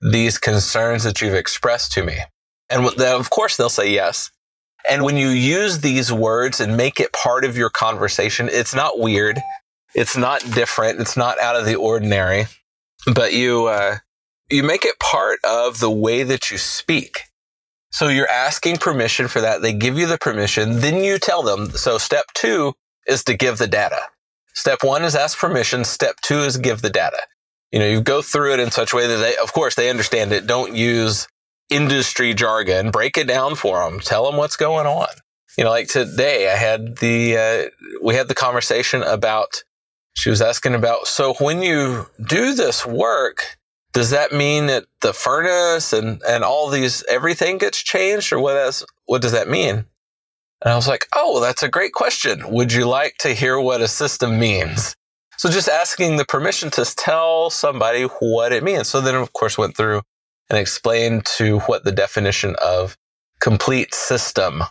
these 0.00 0.38
concerns 0.38 1.04
that 1.04 1.20
you've 1.20 1.34
expressed 1.34 1.92
to 1.92 2.04
me? 2.04 2.18
And 2.70 2.86
of 3.00 3.30
course, 3.30 3.56
they'll 3.56 3.68
say 3.68 3.92
yes. 3.92 4.30
And 4.88 5.04
when 5.04 5.16
you 5.16 5.28
use 5.28 5.80
these 5.80 6.12
words 6.12 6.60
and 6.60 6.76
make 6.76 7.00
it 7.00 7.12
part 7.12 7.44
of 7.44 7.56
your 7.56 7.70
conversation, 7.70 8.48
it's 8.50 8.74
not 8.74 8.98
weird. 8.98 9.40
It's 9.94 10.16
not 10.16 10.42
different. 10.54 11.00
It's 11.00 11.16
not 11.16 11.40
out 11.40 11.56
of 11.56 11.64
the 11.64 11.76
ordinary, 11.76 12.46
but 13.12 13.32
you, 13.32 13.66
uh, 13.66 13.96
you 14.50 14.62
make 14.62 14.84
it 14.84 14.98
part 14.98 15.40
of 15.44 15.80
the 15.80 15.90
way 15.90 16.22
that 16.22 16.50
you 16.50 16.58
speak. 16.58 17.20
So 17.90 18.08
you're 18.08 18.28
asking 18.28 18.76
permission 18.78 19.28
for 19.28 19.40
that. 19.40 19.62
They 19.62 19.72
give 19.72 19.98
you 19.98 20.06
the 20.06 20.18
permission. 20.18 20.80
Then 20.80 21.02
you 21.02 21.18
tell 21.18 21.42
them. 21.42 21.70
So 21.70 21.98
step 21.98 22.26
two 22.34 22.74
is 23.06 23.24
to 23.24 23.36
give 23.36 23.58
the 23.58 23.66
data. 23.66 24.00
Step 24.54 24.82
one 24.82 25.04
is 25.04 25.14
ask 25.14 25.38
permission. 25.38 25.84
Step 25.84 26.16
two 26.22 26.40
is 26.40 26.56
give 26.58 26.82
the 26.82 26.90
data 26.90 27.18
you 27.72 27.78
know, 27.78 27.86
you 27.86 28.00
go 28.00 28.22
through 28.22 28.54
it 28.54 28.60
in 28.60 28.70
such 28.70 28.92
a 28.92 28.96
way 28.96 29.06
that 29.06 29.16
they, 29.16 29.36
of 29.36 29.52
course, 29.52 29.74
they 29.74 29.90
understand 29.90 30.32
it. 30.32 30.46
Don't 30.46 30.74
use 30.74 31.28
industry 31.70 32.34
jargon. 32.34 32.90
Break 32.90 33.18
it 33.18 33.26
down 33.26 33.54
for 33.54 33.82
them. 33.84 34.00
Tell 34.00 34.24
them 34.24 34.36
what's 34.36 34.56
going 34.56 34.86
on. 34.86 35.08
You 35.56 35.64
know, 35.64 35.70
like 35.70 35.88
today, 35.88 36.50
I 36.50 36.56
had 36.56 36.98
the 36.98 37.36
uh, 37.36 37.96
we 38.02 38.14
had 38.14 38.28
the 38.28 38.34
conversation 38.34 39.02
about. 39.02 39.62
She 40.14 40.30
was 40.30 40.42
asking 40.42 40.74
about. 40.74 41.06
So 41.06 41.34
when 41.34 41.62
you 41.62 42.06
do 42.26 42.54
this 42.54 42.84
work, 42.84 43.56
does 43.92 44.10
that 44.10 44.32
mean 44.32 44.66
that 44.66 44.84
the 45.00 45.12
furnace 45.12 45.92
and 45.92 46.22
and 46.26 46.44
all 46.44 46.70
these 46.70 47.04
everything 47.08 47.58
gets 47.58 47.82
changed, 47.82 48.32
or 48.32 48.40
what? 48.40 48.56
Is, 48.56 48.84
what 49.06 49.22
does 49.22 49.32
that 49.32 49.48
mean? 49.48 49.84
And 50.60 50.72
I 50.72 50.76
was 50.76 50.88
like, 50.88 51.06
oh, 51.14 51.40
that's 51.40 51.62
a 51.62 51.68
great 51.68 51.92
question. 51.92 52.42
Would 52.50 52.72
you 52.72 52.86
like 52.88 53.16
to 53.18 53.28
hear 53.28 53.60
what 53.60 53.80
a 53.80 53.88
system 53.88 54.38
means? 54.38 54.96
So 55.38 55.48
just 55.48 55.68
asking 55.68 56.16
the 56.16 56.24
permission 56.24 56.70
to 56.72 56.84
tell 56.84 57.48
somebody 57.50 58.04
what 58.04 58.52
it 58.52 58.64
means. 58.64 58.88
So 58.88 59.00
then, 59.00 59.14
of 59.14 59.32
course, 59.32 59.56
went 59.56 59.76
through 59.76 60.02
and 60.50 60.58
explained 60.58 61.26
to 61.26 61.60
what 61.60 61.84
the 61.84 61.92
definition 61.92 62.56
of 62.60 62.96
complete 63.40 63.94
system 63.94 64.64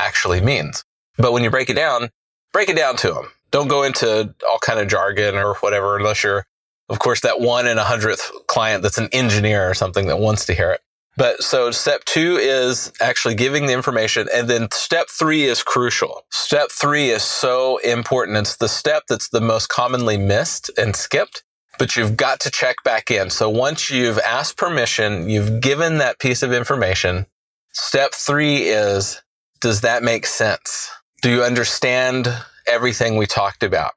actually 0.00 0.40
means. 0.40 0.82
But 1.18 1.32
when 1.32 1.42
you 1.44 1.50
break 1.50 1.68
it 1.68 1.74
down, 1.74 2.08
break 2.52 2.70
it 2.70 2.76
down 2.76 2.96
to 2.96 3.12
them. 3.12 3.30
Don't 3.50 3.68
go 3.68 3.82
into 3.82 4.34
all 4.48 4.58
kind 4.58 4.80
of 4.80 4.88
jargon 4.88 5.36
or 5.36 5.54
whatever, 5.56 5.98
unless 5.98 6.24
you're, 6.24 6.46
of 6.88 6.98
course, 6.98 7.20
that 7.20 7.40
one 7.40 7.66
in 7.66 7.76
a 7.76 7.84
hundredth 7.84 8.32
client 8.46 8.82
that's 8.82 8.98
an 8.98 9.10
engineer 9.12 9.68
or 9.68 9.74
something 9.74 10.06
that 10.06 10.18
wants 10.18 10.46
to 10.46 10.54
hear 10.54 10.70
it. 10.70 10.80
But 11.16 11.42
so 11.42 11.70
step 11.70 12.04
two 12.04 12.36
is 12.36 12.92
actually 13.00 13.36
giving 13.36 13.66
the 13.66 13.72
information. 13.72 14.28
And 14.34 14.48
then 14.48 14.68
step 14.72 15.08
three 15.08 15.44
is 15.44 15.62
crucial. 15.62 16.22
Step 16.30 16.70
three 16.70 17.10
is 17.10 17.22
so 17.22 17.78
important. 17.78 18.38
It's 18.38 18.56
the 18.56 18.68
step 18.68 19.04
that's 19.08 19.28
the 19.28 19.40
most 19.40 19.68
commonly 19.68 20.16
missed 20.16 20.70
and 20.76 20.96
skipped, 20.96 21.44
but 21.78 21.96
you've 21.96 22.16
got 22.16 22.40
to 22.40 22.50
check 22.50 22.76
back 22.84 23.10
in. 23.10 23.30
So 23.30 23.48
once 23.48 23.90
you've 23.90 24.18
asked 24.18 24.56
permission, 24.56 25.28
you've 25.28 25.60
given 25.60 25.98
that 25.98 26.18
piece 26.18 26.42
of 26.42 26.52
information. 26.52 27.26
Step 27.72 28.12
three 28.14 28.62
is, 28.62 29.20
does 29.60 29.82
that 29.82 30.02
make 30.02 30.26
sense? 30.26 30.90
Do 31.22 31.30
you 31.30 31.42
understand 31.42 32.28
everything 32.66 33.16
we 33.16 33.26
talked 33.26 33.62
about? 33.62 33.92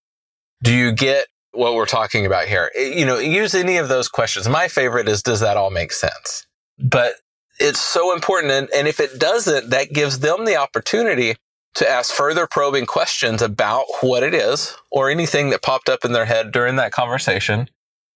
Do 0.63 0.73
you 0.73 0.91
get 0.91 1.27
what 1.51 1.75
we're 1.75 1.85
talking 1.85 2.25
about 2.25 2.47
here? 2.47 2.71
You 2.75 3.05
know, 3.05 3.19
use 3.19 3.53
any 3.53 3.77
of 3.77 3.89
those 3.89 4.07
questions. 4.07 4.47
My 4.47 4.67
favorite 4.67 5.07
is, 5.07 5.23
does 5.23 5.41
that 5.41 5.57
all 5.57 5.69
make 5.69 5.91
sense? 5.91 6.46
But 6.79 7.15
it's 7.59 7.79
so 7.79 8.13
important. 8.13 8.51
And, 8.51 8.69
and 8.75 8.87
if 8.87 8.99
it 8.99 9.19
doesn't, 9.19 9.71
that 9.71 9.93
gives 9.93 10.19
them 10.19 10.45
the 10.45 10.57
opportunity 10.57 11.35
to 11.75 11.89
ask 11.89 12.13
further 12.13 12.47
probing 12.47 12.85
questions 12.85 13.41
about 13.41 13.85
what 14.01 14.23
it 14.23 14.33
is 14.33 14.75
or 14.91 15.09
anything 15.09 15.51
that 15.51 15.61
popped 15.61 15.89
up 15.89 16.05
in 16.05 16.11
their 16.11 16.25
head 16.25 16.51
during 16.51 16.77
that 16.77 16.91
conversation. 16.91 17.69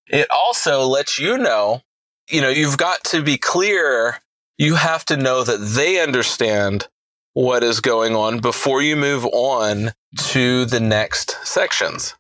It 0.07 0.27
also 0.31 0.85
lets 0.85 1.19
you 1.19 1.37
know, 1.37 1.81
you 2.29 2.41
know, 2.41 2.49
you've 2.49 2.77
got 2.77 3.03
to 3.05 3.21
be 3.21 3.37
clear. 3.37 4.19
You 4.57 4.75
have 4.75 5.05
to 5.05 5.17
know 5.17 5.43
that 5.43 5.57
they 5.57 6.01
understand 6.01 6.87
what 7.33 7.63
is 7.63 7.79
going 7.79 8.15
on 8.15 8.39
before 8.39 8.81
you 8.81 8.95
move 8.95 9.25
on 9.25 9.91
to 10.17 10.65
the 10.65 10.79
next 10.79 11.37
sections, 11.45 12.15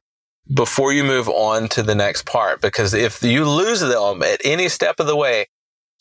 before 0.53 0.93
you 0.93 1.03
move 1.03 1.27
on 1.27 1.67
to 1.69 1.83
the 1.83 1.95
next 1.95 2.25
part. 2.25 2.61
Because 2.61 2.93
if 2.93 3.21
you 3.23 3.45
lose 3.45 3.81
them 3.81 4.23
at 4.23 4.41
any 4.45 4.69
step 4.69 4.99
of 4.99 5.07
the 5.07 5.15
way, 5.15 5.47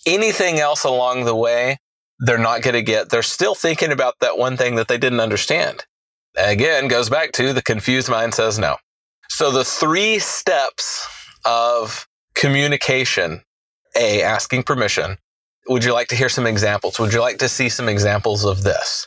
anything 0.07 0.59
else 0.59 0.85
along 0.85 1.25
the 1.25 1.37
way, 1.37 1.79
they're 2.21 2.39
not 2.39 2.63
going 2.63 2.75
to 2.75 2.83
get. 2.83 3.09
They're 3.09 3.23
still 3.23 3.55
thinking 3.55 3.93
about 3.93 4.15
that 4.21 4.39
one 4.39 4.57
thing 4.57 4.77
that 4.77 4.89
they 4.89 4.99
didn't 4.99 5.21
understand. 5.21 5.85
Again, 6.37 6.89
goes 6.89 7.11
back 7.11 7.33
to 7.33 7.53
the 7.53 7.63
confused 7.63 8.09
mind 8.09 8.35
says 8.35 8.59
no. 8.59 8.77
So 9.29 9.51
the 9.51 9.65
three 9.65 10.19
steps 10.19 11.09
of 11.45 12.07
communication 12.35 13.43
A, 13.97 14.23
asking 14.23 14.65
permission. 14.65 15.19
Would 15.69 15.85
you 15.85 15.93
like 15.93 16.09
to 16.09 16.17
hear 16.17 16.29
some 16.29 16.47
examples? 16.47 16.99
Would 16.99 17.13
you 17.13 17.21
like 17.21 17.39
to 17.39 17.49
see 17.49 17.69
some 17.69 17.89
examples 17.89 18.45
of 18.45 18.63
this? 18.63 19.07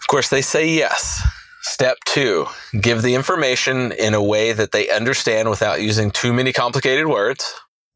Of 0.00 0.06
course, 0.06 0.28
they 0.28 0.42
say 0.42 0.68
yes. 0.68 1.22
Step 1.62 1.96
two, 2.06 2.46
give 2.80 3.02
the 3.02 3.14
information 3.14 3.92
in 3.92 4.14
a 4.14 4.22
way 4.22 4.52
that 4.52 4.72
they 4.72 4.90
understand 4.90 5.48
without 5.48 5.80
using 5.80 6.10
too 6.10 6.32
many 6.32 6.52
complicated 6.52 7.06
words. 7.06 7.54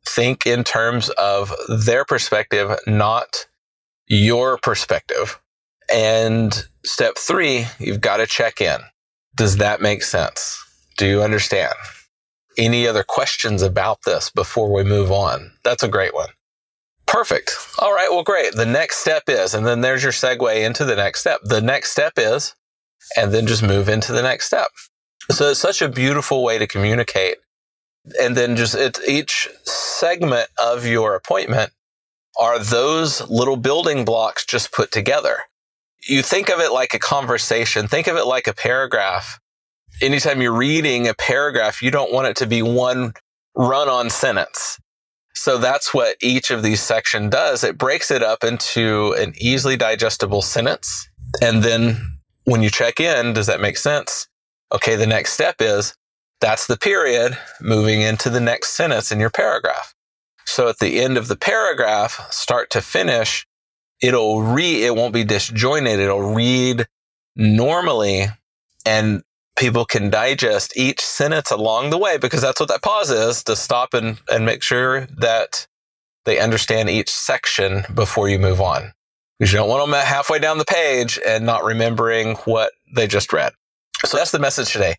Think 0.09 0.47
in 0.47 0.65
terms 0.65 1.11
of 1.11 1.53
their 1.69 2.05
perspective, 2.05 2.79
not 2.87 3.47
your 4.07 4.59
perspective. 4.59 5.41
And 5.93 6.67
step 6.85 7.17
three, 7.19 7.67
you've 7.79 8.01
got 8.01 8.19
to 8.19 8.27
check 8.27 8.61
in. 8.61 8.79
Does 9.35 9.59
that 9.59 9.81
make 9.81 10.03
sense? 10.03 10.63
Do 10.97 11.07
you 11.07 11.23
understand? 11.23 11.75
Any 12.59 12.87
other 12.89 13.05
questions 13.05 13.63
about 13.63 13.99
this 14.07 14.31
before 14.31 14.73
we 14.73 14.83
move 14.83 15.13
on? 15.13 15.53
That's 15.63 15.83
a 15.83 15.89
great 15.89 16.15
one. 16.15 16.31
Perfect. 17.07 17.57
All 17.79 17.95
right. 17.95 18.09
Well, 18.11 18.23
great. 18.23 18.55
The 18.55 18.67
next 18.67 18.99
step 18.99 19.25
is, 19.29 19.55
and 19.55 19.67
then 19.67 19.81
there's 19.81 20.03
your 20.03 20.13
segue 20.13 20.65
into 20.65 20.85
the 20.85 20.97
next 20.97 21.21
step. 21.21 21.41
The 21.45 21.61
next 21.61 21.93
step 21.93 22.15
is, 22.17 22.55
and 23.17 23.33
then 23.33 23.47
just 23.47 23.63
move 23.63 23.89
into 23.89 24.13
the 24.13 24.23
next 24.23 24.47
step. 24.47 24.69
So 25.31 25.51
it's 25.51 25.61
such 25.61 25.83
a 25.83 25.89
beautiful 25.89 26.43
way 26.43 26.59
to 26.59 26.67
communicate. 26.67 27.37
And 28.21 28.37
then 28.37 28.57
just 28.57 28.75
it's 28.75 29.07
each 29.09 29.49
segment 29.65 30.49
of 30.63 30.87
your 30.87 31.15
appointment 31.15 31.73
are 32.39 32.59
those 32.59 33.29
little 33.29 33.57
building 33.57 34.05
blocks 34.05 34.45
just 34.45 34.73
put 34.73 34.93
together. 34.93 35.39
You 36.07 36.23
think 36.23 36.51
of 36.51 36.61
it 36.61 36.73
like 36.73 36.95
a 36.95 36.99
conversation, 36.99 37.89
think 37.89 38.07
of 38.07 38.17
it 38.17 38.27
like 38.27 38.47
a 38.47 38.55
paragraph. 38.55 39.41
Anytime 40.03 40.43
you're 40.43 40.53
reading 40.53 41.09
a 41.09 41.15
paragraph, 41.15 41.83
you 41.83 41.91
don't 41.91 42.13
want 42.13 42.29
it 42.29 42.37
to 42.37 42.47
be 42.47 42.63
one 42.63 43.15
run 43.55 43.89
on 43.89 44.11
sentence. 44.11 44.79
So 45.35 45.59
that's 45.59 45.93
what 45.95 46.17
each 46.23 46.51
of 46.51 46.63
these 46.63 46.81
section 46.81 47.31
does. 47.31 47.65
It 47.65 47.79
breaks 47.79 48.11
it 48.11 48.23
up 48.23 48.45
into 48.45 49.15
an 49.19 49.35
easily 49.39 49.77
digestible 49.77 50.43
sentence. 50.43 51.09
And 51.43 51.63
then 51.63 52.19
when 52.45 52.63
you 52.63 52.71
check 52.71 53.01
in, 53.01 53.33
does 53.33 53.47
that 53.47 53.61
make 53.61 53.77
sense? 53.77 54.29
Okay, 54.73 54.97
the 54.97 55.07
next 55.07 55.33
step 55.33 55.57
is 55.61 55.95
that's 56.41 56.67
the 56.67 56.77
period 56.77 57.37
moving 57.61 58.03
into 58.03 58.31
the 58.31 58.41
next 58.41 58.71
sentence 58.71 59.11
in 59.11 59.21
your 59.21 59.31
paragraph. 59.31 59.95
So 60.45 60.69
at 60.69 60.79
the 60.79 61.01
end 61.01 61.17
of 61.17 61.29
the 61.29 61.37
paragraph, 61.37 62.33
start 62.33 62.71
to 62.71 62.81
finish, 62.81 63.47
it'll 64.01 64.43
read, 64.43 64.85
it 64.85 64.95
won't 64.95 65.15
be 65.15 65.25
disjointed. 65.25 65.99
It'll 65.99 66.35
read 66.35 66.87
normally 67.35 68.27
and 68.85 69.23
people 69.57 69.85
can 69.85 70.11
digest 70.11 70.77
each 70.77 71.01
sentence 71.01 71.51
along 71.51 71.91
the 71.91 71.99
way 71.99 72.19
because 72.19 72.43
that's 72.43 72.61
what 72.61 72.69
that 72.69 72.83
pause 72.83 73.11
is 73.11 73.43
to 73.45 73.57
stop 73.57 73.95
and, 73.95 74.21
and 74.31 74.47
make 74.47 74.63
sure 74.63 75.07
that 75.19 75.67
they 76.25 76.39
understand 76.39 76.91
each 76.91 77.11
section 77.11 77.85
before 77.95 78.29
you 78.29 78.39
move 78.39 78.61
on. 78.61 78.93
Because 79.39 79.53
you 79.53 79.59
don't 79.59 79.69
want 79.69 79.91
them 79.91 80.01
halfway 80.01 80.39
down 80.39 80.59
the 80.59 80.65
page 80.65 81.19
and 81.27 81.45
not 81.45 81.65
remembering 81.65 82.37
what 82.45 82.73
they 82.95 83.07
just 83.07 83.33
read. 83.33 83.53
So 84.05 84.17
that's 84.17 84.31
the 84.31 84.39
message 84.39 84.73
today. 84.73 84.97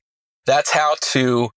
That's 0.47 0.71
how 0.71 0.95
to 1.13 1.51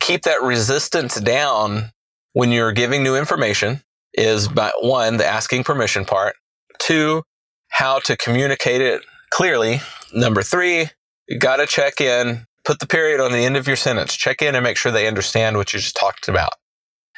keep 0.00 0.22
that 0.22 0.42
resistance 0.42 1.20
down 1.20 1.92
when 2.34 2.52
you're 2.52 2.72
giving 2.72 3.02
new 3.04 3.16
information 3.16 3.82
is 4.14 4.48
by 4.48 4.72
one, 4.80 5.18
the 5.18 5.26
asking 5.26 5.64
permission 5.64 6.06
part. 6.06 6.36
Two, 6.78 7.24
how 7.68 7.98
to 8.00 8.16
communicate 8.16 8.80
it 8.80 9.02
clearly. 9.30 9.80
Number 10.14 10.42
three, 10.42 10.88
you 11.28 11.38
got 11.38 11.56
to 11.56 11.66
check 11.66 12.00
in, 12.00 12.46
put 12.64 12.80
the 12.80 12.86
period 12.86 13.20
on 13.20 13.32
the 13.32 13.38
end 13.40 13.56
of 13.56 13.66
your 13.66 13.76
sentence, 13.76 14.16
check 14.16 14.42
in 14.42 14.54
and 14.54 14.64
make 14.64 14.78
sure 14.78 14.92
they 14.92 15.08
understand 15.08 15.56
what 15.58 15.74
you 15.74 15.80
just 15.80 15.96
talked 15.96 16.28
about. 16.28 16.52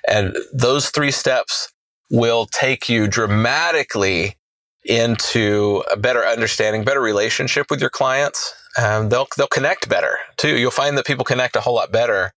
And 0.08 0.36
those 0.52 0.90
three 0.90 1.10
steps 1.12 1.72
will 2.10 2.46
take 2.46 2.88
you 2.88 3.08
dramatically 3.08 4.36
into 4.84 5.82
a 5.90 5.96
better 5.96 6.24
understanding, 6.24 6.84
better 6.84 7.00
relationship 7.00 7.66
with 7.70 7.80
your 7.80 7.90
clients. 7.90 8.54
Um, 8.76 9.08
they'll 9.08 9.28
they'll 9.36 9.46
connect 9.48 9.88
better 9.88 10.18
too. 10.36 10.56
You'll 10.56 10.70
find 10.70 10.96
that 10.98 11.06
people 11.06 11.24
connect 11.24 11.56
a 11.56 11.60
whole 11.60 11.74
lot 11.74 11.92
better, 11.92 12.32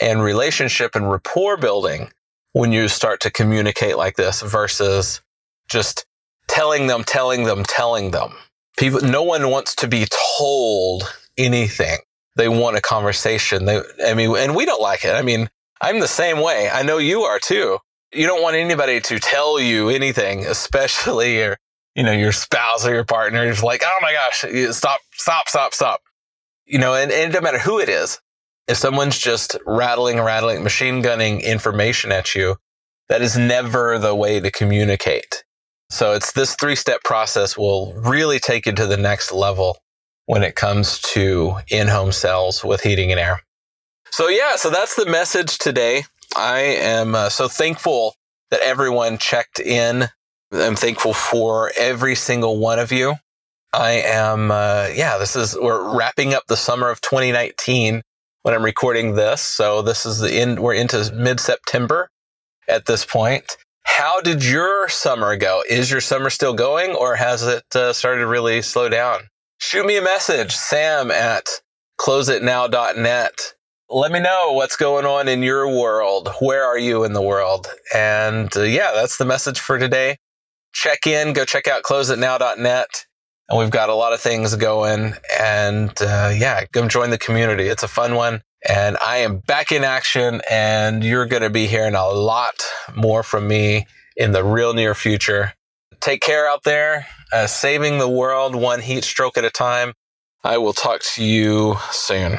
and 0.00 0.22
relationship 0.22 0.94
and 0.94 1.10
rapport 1.10 1.56
building 1.56 2.10
when 2.52 2.72
you 2.72 2.88
start 2.88 3.20
to 3.20 3.30
communicate 3.30 3.96
like 3.96 4.16
this 4.16 4.42
versus 4.42 5.20
just 5.68 6.04
telling 6.48 6.86
them, 6.86 7.04
telling 7.04 7.44
them, 7.44 7.62
telling 7.64 8.10
them. 8.10 8.32
People, 8.76 9.00
no 9.02 9.22
one 9.22 9.50
wants 9.50 9.76
to 9.76 9.88
be 9.88 10.06
told 10.38 11.12
anything. 11.36 11.98
They 12.36 12.48
want 12.48 12.76
a 12.76 12.80
conversation. 12.80 13.66
They, 13.66 13.82
I 14.04 14.14
mean, 14.14 14.34
and 14.36 14.56
we 14.56 14.64
don't 14.64 14.80
like 14.80 15.04
it. 15.04 15.14
I 15.14 15.22
mean, 15.22 15.48
I'm 15.80 16.00
the 16.00 16.08
same 16.08 16.40
way. 16.40 16.70
I 16.70 16.82
know 16.82 16.98
you 16.98 17.22
are 17.22 17.38
too. 17.38 17.78
You 18.12 18.26
don't 18.26 18.42
want 18.42 18.56
anybody 18.56 19.00
to 19.00 19.18
tell 19.18 19.60
you 19.60 19.88
anything, 19.88 20.46
especially 20.46 21.38
your, 21.38 21.58
you 22.00 22.06
know, 22.06 22.12
your 22.12 22.32
spouse 22.32 22.86
or 22.86 22.94
your 22.94 23.04
partner 23.04 23.46
is 23.46 23.62
like, 23.62 23.82
oh 23.84 23.98
my 24.00 24.14
gosh, 24.14 24.46
stop, 24.74 25.00
stop, 25.12 25.50
stop, 25.50 25.74
stop. 25.74 26.00
You 26.64 26.78
know, 26.78 26.94
and, 26.94 27.12
and 27.12 27.24
it 27.24 27.26
doesn't 27.26 27.44
matter 27.44 27.58
who 27.58 27.78
it 27.78 27.90
is. 27.90 28.18
If 28.68 28.78
someone's 28.78 29.18
just 29.18 29.58
rattling, 29.66 30.18
rattling, 30.18 30.62
machine 30.62 31.02
gunning 31.02 31.42
information 31.42 32.10
at 32.10 32.34
you, 32.34 32.56
that 33.10 33.20
is 33.20 33.36
never 33.36 33.98
the 33.98 34.14
way 34.14 34.40
to 34.40 34.50
communicate. 34.50 35.44
So 35.90 36.14
it's 36.14 36.32
this 36.32 36.56
three 36.56 36.74
step 36.74 37.04
process 37.04 37.58
will 37.58 37.92
really 37.92 38.38
take 38.38 38.64
you 38.64 38.72
to 38.72 38.86
the 38.86 38.96
next 38.96 39.30
level 39.30 39.76
when 40.24 40.42
it 40.42 40.56
comes 40.56 41.00
to 41.12 41.56
in 41.68 41.86
home 41.86 42.12
sales 42.12 42.64
with 42.64 42.80
heating 42.80 43.10
and 43.10 43.20
air. 43.20 43.42
So, 44.10 44.28
yeah, 44.28 44.56
so 44.56 44.70
that's 44.70 44.94
the 44.94 45.04
message 45.04 45.58
today. 45.58 46.04
I 46.34 46.60
am 46.60 47.14
uh, 47.14 47.28
so 47.28 47.46
thankful 47.46 48.14
that 48.50 48.62
everyone 48.62 49.18
checked 49.18 49.60
in. 49.60 50.08
I'm 50.52 50.76
thankful 50.76 51.14
for 51.14 51.72
every 51.78 52.14
single 52.14 52.58
one 52.58 52.78
of 52.78 52.90
you. 52.92 53.14
I 53.72 54.02
am, 54.04 54.50
uh, 54.50 54.88
yeah, 54.92 55.18
this 55.18 55.36
is, 55.36 55.56
we're 55.56 55.96
wrapping 55.96 56.34
up 56.34 56.44
the 56.48 56.56
summer 56.56 56.90
of 56.90 57.00
2019 57.00 58.02
when 58.42 58.54
I'm 58.54 58.64
recording 58.64 59.14
this. 59.14 59.40
So 59.40 59.82
this 59.82 60.04
is 60.06 60.18
the 60.18 60.32
end, 60.32 60.58
we're 60.58 60.74
into 60.74 61.12
mid 61.14 61.38
September 61.38 62.10
at 62.68 62.86
this 62.86 63.04
point. 63.04 63.56
How 63.84 64.20
did 64.20 64.44
your 64.44 64.88
summer 64.88 65.36
go? 65.36 65.62
Is 65.68 65.90
your 65.90 66.00
summer 66.00 66.30
still 66.30 66.54
going 66.54 66.94
or 66.94 67.14
has 67.14 67.46
it 67.46 67.64
uh, 67.76 67.92
started 67.92 68.20
to 68.20 68.26
really 68.26 68.62
slow 68.62 68.88
down? 68.88 69.20
Shoot 69.58 69.86
me 69.86 69.98
a 69.98 70.02
message, 70.02 70.52
sam 70.52 71.10
at 71.10 71.46
closeitnow.net. 72.00 73.54
Let 73.88 74.12
me 74.12 74.20
know 74.20 74.52
what's 74.52 74.76
going 74.76 75.04
on 75.04 75.28
in 75.28 75.42
your 75.42 75.68
world. 75.68 76.30
Where 76.40 76.64
are 76.64 76.78
you 76.78 77.04
in 77.04 77.12
the 77.12 77.22
world? 77.22 77.68
And 77.94 78.54
uh, 78.56 78.62
yeah, 78.62 78.92
that's 78.94 79.18
the 79.18 79.24
message 79.24 79.60
for 79.60 79.78
today. 79.78 80.16
Check 80.72 81.06
in, 81.06 81.32
go 81.32 81.44
check 81.44 81.66
out 81.68 81.82
closeitnow.net 81.82 83.06
and 83.50 83.58
we've 83.58 83.70
got 83.70 83.88
a 83.88 83.94
lot 83.94 84.12
of 84.12 84.20
things 84.20 84.54
going. 84.54 85.14
And 85.38 85.90
uh, 86.00 86.32
yeah, 86.34 86.64
come 86.72 86.88
join 86.88 87.10
the 87.10 87.18
community. 87.18 87.66
It's 87.66 87.82
a 87.82 87.88
fun 87.88 88.14
one. 88.14 88.42
And 88.66 88.96
I 89.00 89.18
am 89.18 89.38
back 89.38 89.72
in 89.72 89.84
action, 89.84 90.42
and 90.50 91.02
you're 91.02 91.26
going 91.26 91.42
to 91.42 91.50
be 91.50 91.66
hearing 91.66 91.94
a 91.94 92.08
lot 92.08 92.62
more 92.94 93.22
from 93.22 93.48
me 93.48 93.86
in 94.16 94.32
the 94.32 94.44
real 94.44 94.74
near 94.74 94.94
future. 94.94 95.54
Take 95.98 96.20
care 96.20 96.46
out 96.46 96.62
there, 96.62 97.06
uh, 97.32 97.46
saving 97.46 97.98
the 97.98 98.08
world 98.08 98.54
one 98.54 98.80
heat 98.80 99.04
stroke 99.04 99.38
at 99.38 99.44
a 99.44 99.50
time. 99.50 99.94
I 100.44 100.58
will 100.58 100.74
talk 100.74 101.00
to 101.14 101.24
you 101.24 101.76
soon. 101.90 102.38